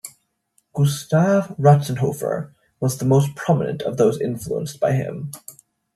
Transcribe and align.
Gustav 0.73 1.53
Ratzenhofer 1.59 2.53
was 2.79 2.97
the 2.97 3.05
most 3.05 3.35
prominent 3.35 3.83
of 3.83 3.97
those 3.97 4.19
influenced 4.19 4.79
by 4.79 4.93
him. 4.93 5.29